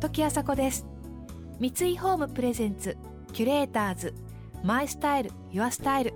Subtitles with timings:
[0.00, 0.86] 時あさこです。
[1.58, 2.96] 三井ホームプレゼンツ
[3.32, 4.14] キュレーターズ
[4.62, 6.14] マイスタイルユアスタイル。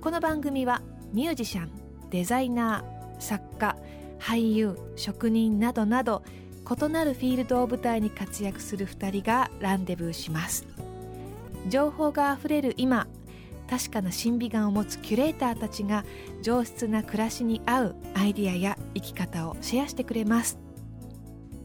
[0.00, 1.70] この番組はミュージシャン
[2.10, 3.76] デザイナー作家
[4.18, 6.24] 俳優職人などなど
[6.64, 10.66] 異なるフィールドを舞台に活躍する2人がランデブーします。
[11.68, 13.06] 情報があふれる今
[13.74, 16.04] 確かな審美眼を持つキュレーターたちが
[16.42, 20.60] 上質な暮らしに合うアイディアや生き方をシェアしてくれます。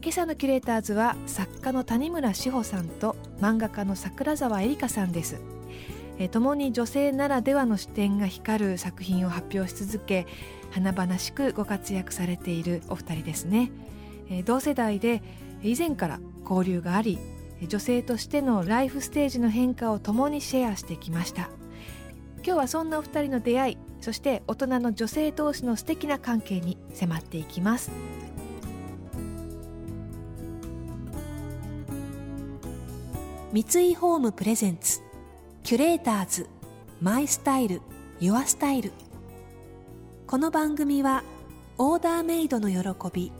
[0.02, 5.40] 今朝のキュレーターズは作家の谷村志保さんと漫画家の桜沢絵里香さんです。
[6.32, 10.26] 共に女性ならではの視点が光る作品を発表し続け
[10.72, 13.70] 華々しくご活躍されているお二人ですね。
[14.46, 15.22] 同世代で
[15.62, 17.20] 以前から交流があり
[17.68, 21.50] 女性としてのライフステージの変化を共にシェアしてきました。
[22.42, 27.90] 今日はそんなお二人の出会いそして大人の女性同士の素敵な関係に迫っていきます。
[33.52, 35.00] 三井ホームプレゼンツ
[35.64, 36.46] キュレーターズ
[37.00, 37.82] マイスタイル
[38.20, 38.92] ユアスタイル。
[40.26, 41.24] この番組は
[41.76, 43.32] オーダーメイドの喜び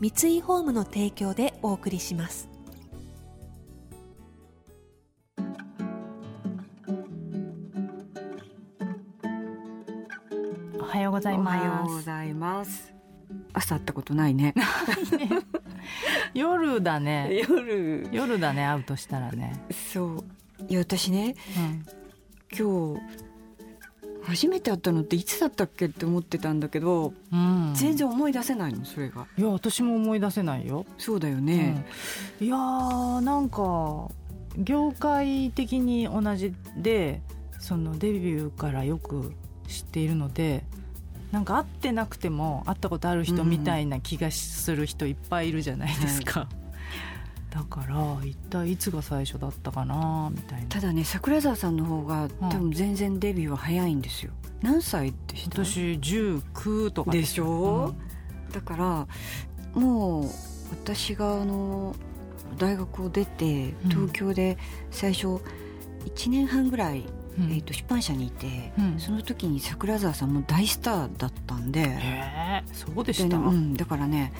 [0.00, 2.53] 三井ホームの提供でお送りします。
[11.24, 12.92] ざいますおはようございます。
[13.54, 14.54] 朝会ったことないね。
[16.34, 17.42] 夜だね。
[17.48, 18.06] 夜。
[18.12, 19.64] 夜だね会うとしたらね。
[19.92, 20.24] そう。
[20.68, 21.84] いや私ね、うん、
[22.56, 23.00] 今日
[24.22, 29.26] 初めて会ったのっていつだったっけって思ってたんだけど、うん、全然思い出せないのそれが。
[29.38, 30.84] いや私も思い出せないよ。
[30.98, 31.86] そうだよね、
[32.40, 34.08] うん、いやーなんか
[34.58, 37.22] 業界的に同じで
[37.58, 39.32] そのデビューからよく
[39.66, 40.63] 知っているので
[41.34, 46.52] なんか会ってなくても会ったことある人みたいな気がする人いっぱいいるじゃないですか、うんは
[47.50, 47.54] い。
[47.56, 50.68] だから一体いつが最初だったかなみたいな。
[50.68, 54.30] ただね桜沢さんの方が多分全然デビューは早いんですよ。
[54.62, 57.10] 何歳でした私19とか。
[57.10, 57.96] でしょ、
[58.46, 59.08] うん、だから
[59.74, 60.24] もう
[60.70, 61.96] 私があの
[62.58, 64.56] 大学を出て東京で
[64.92, 65.26] 最初
[66.04, 67.04] 1年半ぐらい、
[67.38, 71.98] うん、えー、と出版社にいて、うん、その時に桜沢さんも大スターだったんで。
[72.72, 74.32] そうでした、ね、うん、だからね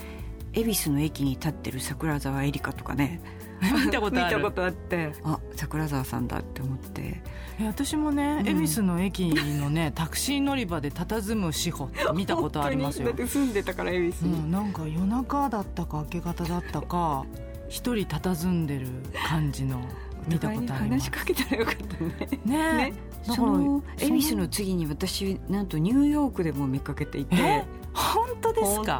[0.53, 3.21] 恵比寿の駅に立ってる桜沢絵里香とかね。
[3.85, 4.37] 見たことある。
[4.37, 5.11] 見たことあって。
[5.23, 5.39] あ。
[5.55, 7.21] 桜沢さんだって思って。
[7.61, 13.07] 私もね、恵比寿の駅のね タクシー乗り場で佇む志保って見たことありますよ。
[13.07, 17.25] だって住んでたから恵比寿に、うん、なんか夜中だったか明け方だったか
[17.69, 18.87] 一人佇んでる
[19.27, 19.81] 感じの
[20.27, 21.03] 見たことあります。
[21.03, 22.27] 話しかけたらよかったね。
[22.45, 22.57] ね。
[22.91, 22.93] ね。
[23.23, 24.47] その恵比寿の。
[24.47, 27.65] 次に私なんとニューヨークでも見かけていて。
[27.93, 28.99] 本当ですか？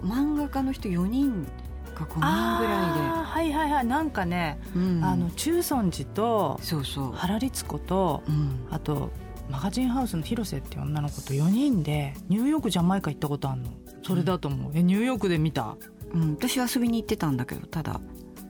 [0.00, 1.46] 漫画家の人4人
[1.94, 3.00] か5人ぐらいで。
[3.08, 3.86] はいはいはい。
[3.86, 7.12] なんかね、うん、あの中尊寺とそうそう。
[7.12, 9.10] 原律子と、うん、あと
[9.48, 13.68] マガジンハウスの広瀬っていう女の子と4人でニューヨークジャマイカ行ったことあるの。
[14.02, 15.76] それだと思う、うん、えニューヨークで見た？
[16.12, 18.00] うん、私遊びに行ってたんだけどただ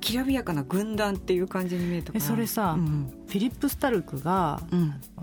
[0.05, 4.61] きらびやかな軍団っていう感じに見えたそれさ、うん、フィリップ・スタルクが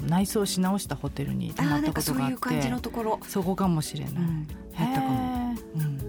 [0.07, 3.19] 内装し直したホテルに泊まったことがあって、うん、そういう感じのところ。
[3.27, 5.99] そこかもしれない、うん、やったかも、うん。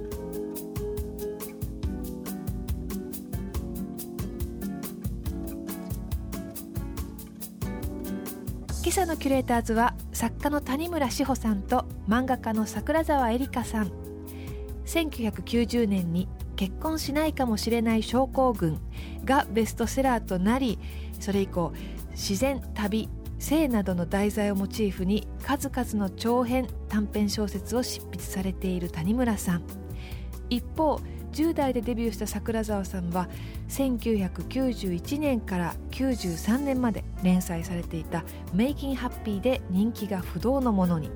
[8.82, 13.92] 今朝のキュレーターズは作家の谷村志保さんと漫画家の桜沢絵里香さん。
[14.86, 16.28] 1990年に
[16.62, 18.78] 結婚しないかもしれない症候群
[19.24, 20.78] がベストセラーとなり
[21.18, 21.72] それ以降
[22.12, 23.08] 自然旅
[23.40, 29.64] 性などの題材をモチーフに数々の長編短編小説を執筆されている谷村さん
[30.50, 31.00] 一方
[31.32, 33.28] 10代でデビューした桜沢さんは
[33.68, 38.24] 1991年から93年まで連載されていた
[38.54, 41.10] 「メイキンハッピー」で人気が不動のものに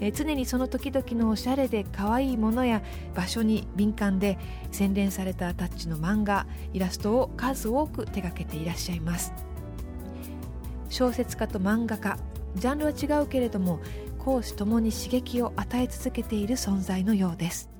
[0.00, 2.82] えー、常にその時々のおしゃれで可愛いものや
[3.14, 4.38] 場所に敏感で
[4.70, 9.32] 洗練されたタッチの漫画イラストを数多く手掛けていらっしゃいます。
[10.88, 12.18] 小説家と漫画家
[12.54, 13.80] ジャンルは違うけれども
[14.18, 17.70] 講師ともに刺激を与え続けている存在のようです。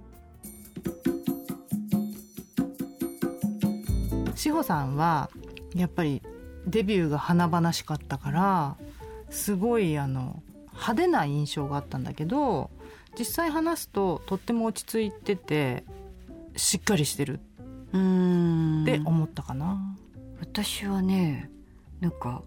[4.35, 5.31] 志保さんは
[5.75, 6.23] やっぱり
[6.67, 8.77] デビューが華々しかったから
[9.31, 10.43] すごいあの
[10.77, 12.71] 派手な印象があったんだけど
[13.19, 15.85] 実際話すととっても落ち着いてて
[16.57, 17.41] しっかりしてる。
[17.89, 19.97] って思ったかな。
[20.41, 21.51] 私はね
[22.01, 22.43] なんか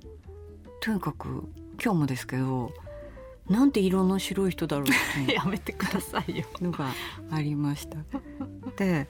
[0.81, 1.49] とにかく
[1.81, 2.71] 今日もですけど
[3.49, 5.33] なんて色の白い人だろうって。
[5.33, 6.45] やめてくださいよ。
[6.61, 6.87] のが
[7.31, 7.97] ありました。
[8.77, 9.07] で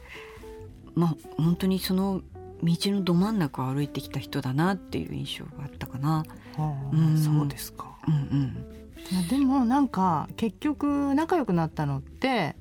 [0.96, 2.22] まあ本当にその
[2.64, 6.24] 道のど真ん中を歩いてきた人だなっていう印象があったかな。
[6.92, 7.18] うん。
[7.18, 8.89] そうですか、うんうん、
[9.30, 12.56] でもなんか結局仲良くなったのって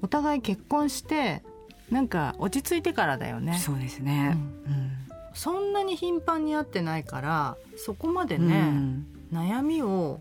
[0.00, 1.42] お互い結婚して
[1.90, 3.58] なんか落ち着いてからだよね。
[3.58, 4.36] そうですね。
[5.34, 8.68] そんなに頻繁に会ってないからそこまでうんね、
[9.32, 9.38] うん。
[9.38, 10.20] 悩みを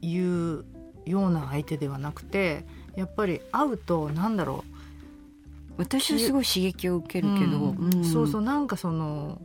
[0.00, 0.64] 言う
[1.06, 2.64] ような相手ではなくて
[2.96, 4.64] やっぱり会うとなんだろ
[5.76, 7.94] 私はすごい刺激を受けう、るけど、うん。
[7.96, 8.04] うん。
[8.04, 9.40] そうそうなんかその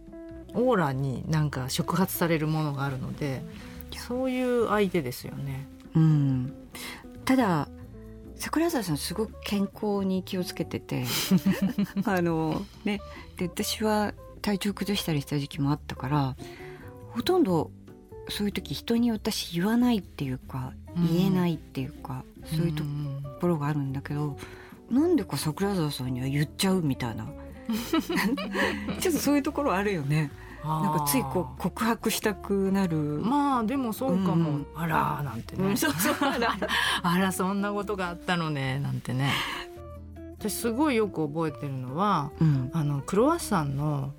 [0.54, 3.44] オーラになんか触発されるものがあるので
[3.97, 5.68] そういう相手ですよね。
[5.95, 6.53] うん、
[7.25, 7.68] ただ
[8.36, 11.06] 桜沢さんすごく健康に気をつけてて
[12.06, 13.01] あのね
[13.38, 16.36] で私は体調崩したりした時期もあったから
[17.09, 17.71] ほとんど
[18.30, 21.18] そういう時人に私言わないっていうかうん。
[21.18, 24.38] 言えないっていうか、そういうとんころがあるんだけど、
[24.89, 27.27] なんでか桜沢さんには言っちゃうみたいな。
[29.00, 30.31] ちょっとそういうところあるよね
[30.63, 34.67] なんかついこう告白したくなる、まあでもそうかも、うん。
[34.75, 36.56] あらーなんてね、うんそうそうあら
[37.03, 39.31] あらそんなことがあったのねなんてね。
[40.39, 42.71] 私すごいよく覚えてるのはうん。
[42.73, 44.13] あのクロワッサンの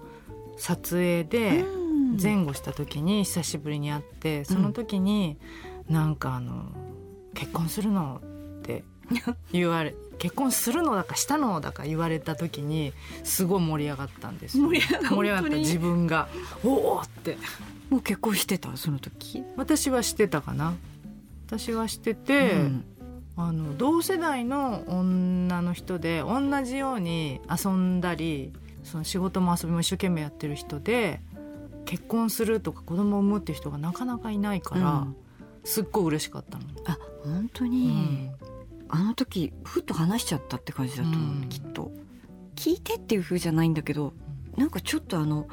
[0.57, 1.81] 撮影でうん。
[2.21, 5.39] 前後した時に久しぶりに会ってその時に
[5.89, 6.65] なんかあの
[7.35, 8.21] 「結婚するの?」
[8.59, 8.83] って
[9.53, 12.93] 言われ結婚するのだかしたのだか言われた時に
[13.25, 14.69] すごい盛り上がったんですよ。
[14.69, 15.49] 盛り上がった。
[15.57, 16.29] 自分が
[16.63, 17.39] 「おお!」って。
[17.89, 18.77] もう結婚してた？
[18.77, 20.75] その時、私はしてたかな。
[21.47, 22.85] 私はしてて、うん。
[23.37, 28.53] あの同世代の女の人で同じように遊んだり
[28.85, 31.21] その仕事も遊びも一生懸命やってる人で
[31.87, 35.17] 結婚するとか子供を産むっていう人がなかなかいないから、うん。
[35.65, 36.65] すっごい嬉しかったの。
[36.85, 38.31] あ本当うに、ん
[38.93, 41.49] あの時ふっと話しちゃったって感じだと思う、うん。
[41.49, 41.91] きっと。
[42.57, 44.13] 聞いてっていう風じゃないんだけど
[44.57, 45.47] なんかちょっとあの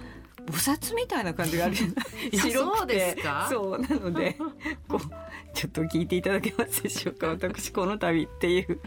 [0.45, 1.93] 菩薩みたいな感じがあるじゃな
[2.31, 2.37] い？
[2.37, 2.79] 白くて。
[2.79, 3.47] そうですか？
[3.49, 4.37] そうなので
[4.87, 4.99] こう
[5.53, 7.27] ちょっと聞いていただけますでしょうか？
[7.35, 8.79] 私この度っていう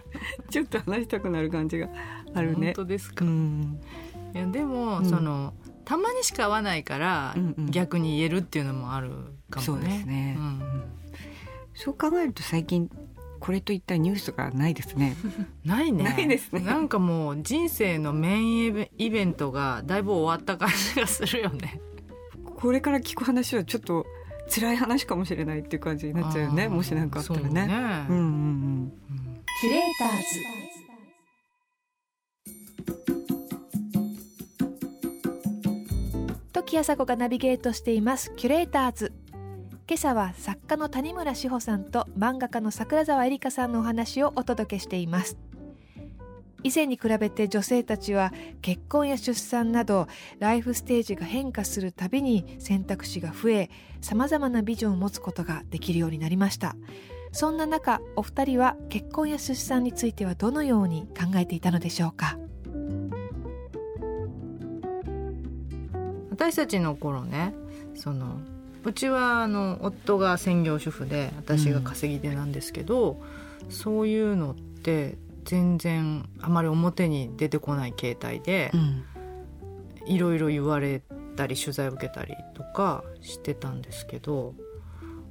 [0.51, 1.89] ちょっと話したくなる感じが
[2.35, 2.69] あるね。
[2.69, 3.81] 本当ですか、うん。
[4.35, 5.07] いやでも、うん。
[5.09, 5.55] その
[5.85, 7.71] たまにしか会わないから、うんうん。
[7.71, 9.11] 逆に言えるっていうのもある
[9.51, 9.63] かもね。
[9.63, 10.37] そうですね。
[10.39, 10.83] うん。
[11.75, 12.91] そう考えると最近
[13.41, 15.17] これといったニュースがないですね。
[15.65, 16.05] ないね。
[16.05, 16.61] ないですね。
[16.61, 21.81] なんかもう人生のメインイベイベントがだいぶ終わった感じがするよね。
[22.45, 24.05] これから聞く話はちょっと
[24.49, 26.69] 辛い話かもしれないっていう感じになっちゃうよね。
[26.69, 27.67] もし何かあったらそうね。
[27.67, 28.19] ねうんうんうん。
[28.19, 28.93] うん
[29.61, 30.25] キュレーターズ。
[36.53, 38.33] 時あさこがナビゲートしています。
[38.37, 39.13] キュレーターズ
[39.91, 45.37] 今朝は作家の谷村志保さんと漫画家の桜沢絵里香さんのお話をお届けしています。
[46.63, 48.33] 以前に比べて女性たちは
[48.63, 50.07] 結婚や出産など
[50.39, 53.71] ライフステージが変化するたびに選択肢が増え
[54.01, 56.77] 様々なビジョンを持つことができるようになりました。
[57.33, 62.39] そんな中お二人は結婚や出産についてはどのように考えていたのでしょうか？
[66.31, 67.53] 私たちの頃ね
[67.97, 68.39] その
[68.85, 73.21] うちはあの夫が専業主婦で私が稼ぎ手なんですけど、
[73.69, 79.05] そういうのって全然あまり表に出てこない形態でうん。
[80.07, 81.03] いろいろ言われ
[81.37, 84.55] たり取材を受けたりとかしてたんですけど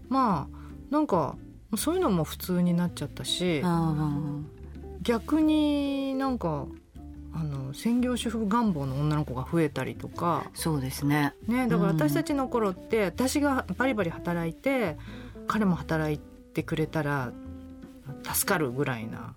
[0.08, 0.58] まあ
[0.90, 1.36] なんか
[1.78, 3.96] そういうのも普通になっちゃったしあ
[5.02, 6.66] 逆になんか
[7.34, 10.46] あの専業主婦願望の女の子が増えたりとか。
[10.48, 11.34] ーそうですね。
[11.48, 11.98] ね、だからうん。
[11.98, 14.98] 私たちの頃って私がバリバリ働いて
[15.48, 17.32] 彼も働いてくれたら
[18.24, 19.36] 助かるぐらいな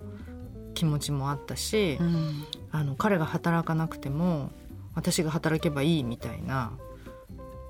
[0.75, 2.44] 気持ちもあったし、うん。
[2.70, 4.50] あの彼が働かなくても
[4.94, 6.72] 私が働けばいいみたいな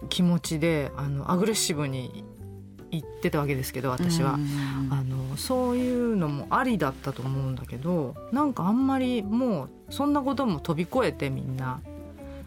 [0.08, 2.24] 気持ちであのアグレッシブに
[2.90, 4.34] 言ってたわけですけど私は。
[4.34, 4.88] うん。
[4.92, 11.80] あのそういうのもありだったと思うんだけどなんかあんまりもうそんなことも飛び越えてみんな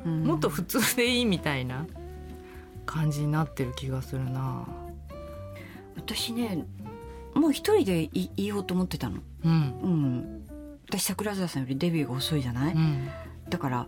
[0.05, 0.23] うん。
[0.23, 1.85] もっと普通でいいみたいな
[2.85, 4.65] 感じになってる気がするな。
[5.95, 6.65] 私ね
[7.33, 9.19] もう一人でい言おうと思ってたの。
[9.43, 9.51] うん。
[9.51, 9.55] う
[9.87, 10.41] ん。
[10.87, 13.09] 私桜沢さんよりデビューが遅いじゃない、うん。
[13.49, 13.87] だから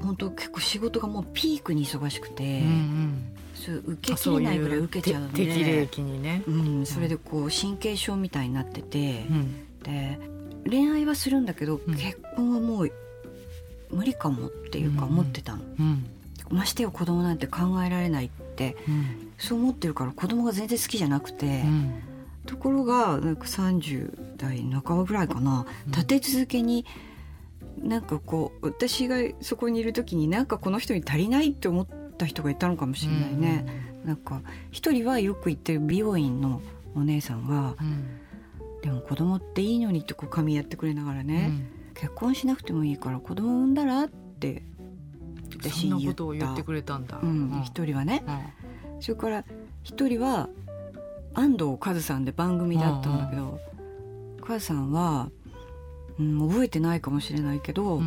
[0.00, 6.42] 本当結構仕事がもうピークに忙しくて、うんそう受うん、けきれないぐらい受けちゃうのでて適齢期にね。
[6.46, 9.66] うん、それでこう神経症みたいになっててう、ん。
[9.82, 10.18] で
[10.68, 11.94] 恋愛はするんだけど、うん。
[11.94, 12.92] 結婚はもう
[13.90, 16.06] 無理かもっていうかうん思ってたの、うん。
[16.50, 19.32] ましてよ子供なんて考えられないってうん。
[19.38, 22.02] そう思ってるから子供が全然好きじゃなくてう、ん。
[22.46, 25.66] ところがなんか30代半ばぐらいかな。
[25.88, 26.84] 立て続けに
[27.82, 33.66] なんかこう私がそこにいる時になんかこの人に足りないって思った人がいたのかもしれないね。
[34.04, 36.62] なんか一人はよく行ってる美容院の
[36.94, 37.74] お姉さんが、
[38.82, 41.50] でも子供っていいのにってこう髪やってくれながらね、
[41.94, 44.62] 結婚しなくてもいいから子供産んだらって
[45.54, 45.70] 私に言った。
[45.78, 47.18] そんなことを言ってくれたんだ。
[47.18, 48.22] 一、うんうん、人はね、
[49.00, 49.44] それから
[49.82, 50.48] 一人は
[51.34, 53.58] 安藤和さんで番組だったんだけど、
[54.48, 55.30] 和さんは、
[56.18, 58.00] うん、覚えてないかもしれないけど、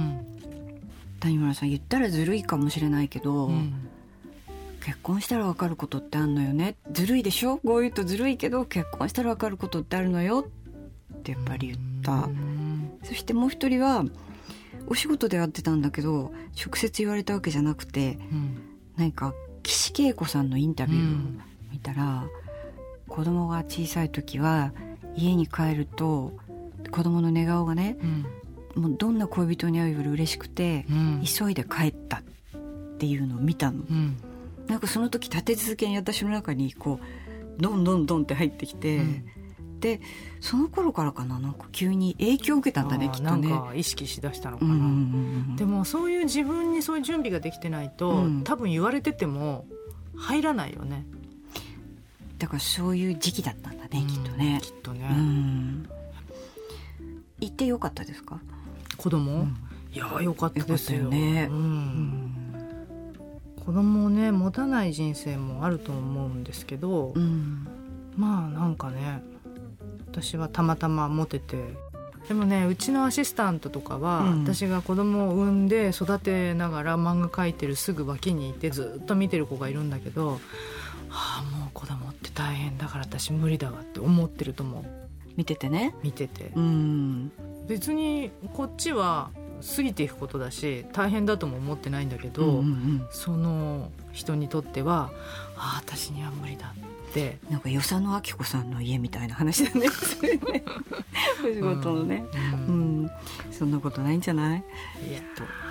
[1.19, 3.51] 谷村さん言ったらずるいかもしれないけど、
[4.83, 6.75] 結婚したら分かることってあんのよね。
[6.91, 7.57] ずるいでしょ？
[7.57, 10.47] こう言うとずるいけど結婚したら分かることってあるのよ。
[11.13, 12.29] ってやっぱり言った。
[13.03, 14.05] そしてもう一人は
[14.87, 18.61] お仕事で会ってたんだけど直接言われたわけじゃなくて、うん、
[18.97, 22.29] 何か岸恵子さんのインタビューを見たら、うん、
[23.07, 24.71] 子供が小さい時は
[25.15, 26.33] 家に帰ると
[26.91, 27.97] 子供の寝顔がね、
[28.75, 32.21] うん、もうどんな恋人に会うより嬉しくて、うん、急いで帰ったっ
[32.97, 34.17] ていうのを見たの、うん、
[34.67, 36.99] なんかその時立て続けに私の中にこ
[37.57, 39.01] うどんどんどんって入ってきて、
[39.79, 40.01] で
[40.39, 43.49] その頃からかななんか急に影響を受けたんだねきっとね。
[43.75, 44.87] 意識しだしたのかな、うんうんう
[45.53, 49.65] ん、でもそういう自分にそういう準備ができてないと、うん、多分言われてても
[50.15, 51.05] 入らないよね。
[52.37, 54.59] だからそういう時期だったんだね、きっとね。
[54.61, 55.09] きっとね、
[57.41, 58.39] 行ってよかったですか？
[58.97, 59.47] 子供、
[59.93, 61.03] いやよかったですよ。
[61.09, 62.35] ね、うん。
[63.65, 67.13] 子供をね持たない人生もあると思うんですけど、
[68.15, 69.21] まあなんかね
[70.11, 71.89] 私はたまたま持てて。
[72.27, 80.33] でもねうちのアシスタントとかは、うん、私が子供を産んで育てながら漫画描いてるすぐ脇にいてずっと見てる子がいるんだけど
[81.07, 85.95] はあもう子供って大変だから私無理だわって思ってると思う見ててね。
[86.03, 86.51] 見てて。
[86.55, 87.31] うん。
[87.67, 89.29] 別にこっちは
[89.75, 95.11] 過ぎていくことだし大変だとも思ってないんだけど、うんうんうん、その人にとっては
[95.57, 97.39] ああ私には無理だって。
[97.49, 99.87] なんか与謝野明子さんの家みたいな話だね。
[99.89, 102.23] お仕事のね、
[102.67, 103.11] うん、うん、
[103.51, 104.63] そんなことないんじゃない？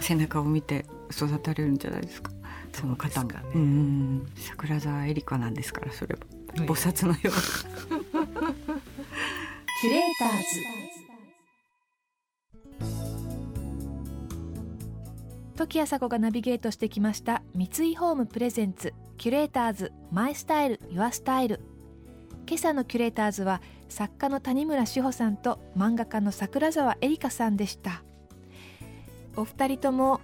[0.00, 2.32] 背中を見て育たれるんじゃないですか。
[2.72, 6.20] その方も、ね、うん桜沢絵里香なんですからそれは。
[6.66, 7.32] 菩薩のような
[9.80, 10.44] キュレーターズ。
[15.54, 21.60] 時朝子がナビゲートしてきました三井ホームプレゼンツキュレーターズマイスタイルユアスタイル。
[22.48, 28.02] 今朝のキュレーターズは作家の谷村志保さんと漫画家の桜沢絵里香さんでした。
[29.36, 30.20] お二人とも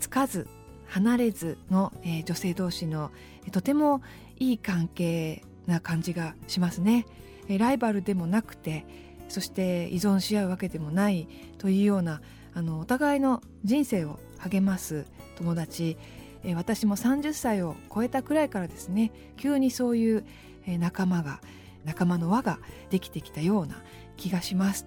[0.00, 0.48] つかず
[0.88, 3.12] 離れずの、えー、女性同士の
[3.52, 4.02] とても
[4.40, 7.06] いい関係な感じがしますね、
[7.58, 8.84] ライバルでもなくて
[9.28, 11.28] そして依存し合うわけでもない
[11.58, 12.20] というような
[12.54, 15.96] あのお互いの人生を励ます友達。
[16.42, 20.24] え私も30歳を超えたくらいからですね急にそういう、
[20.66, 21.40] 仲間が
[21.84, 22.58] 仲間の輪が
[22.90, 23.82] できてきたような
[24.16, 24.86] 気がします。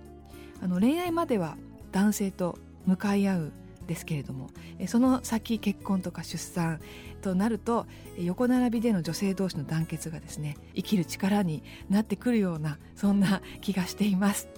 [0.62, 1.58] あの恋愛までは
[1.92, 3.52] 男性と向かい合う
[3.86, 4.50] ですけれども
[4.88, 6.80] その先結婚とか出産
[7.22, 7.86] となると
[8.18, 14.50] 横並びでの女性同士の団結がですね生きる力になってくるようなそんな気がしています。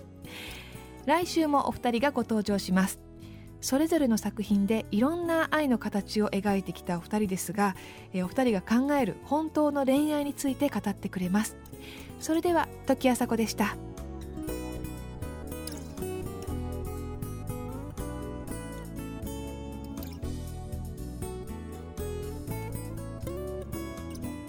[1.05, 2.99] 来週もお二人がご登場します。
[3.61, 7.75] それぞれの作品でいろんな愛の形を描いてきたお二人ですが、
[8.13, 11.57] お二人が考える本当の恋愛について語ってくれます。
[12.19, 13.75] それでは時あさこでした。